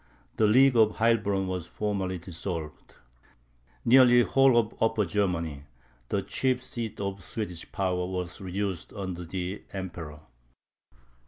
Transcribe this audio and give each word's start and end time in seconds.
The 0.37 0.47
League 0.47 0.75
of 0.75 0.93
Heilbronn 0.95 1.45
was 1.45 1.67
formally 1.67 2.17
dissolved. 2.17 2.95
Nearly 3.85 4.23
the 4.23 4.29
whole 4.31 4.57
of 4.57 4.73
Upper 4.81 5.05
Germany, 5.05 5.65
the 6.09 6.23
chief 6.23 6.59
seat 6.63 6.99
of 6.99 7.17
the 7.17 7.21
Swedish 7.21 7.71
power, 7.71 8.07
was 8.07 8.41
reduced 8.41 8.93
under 8.93 9.25
the 9.25 9.61
Emperor. 9.71 10.21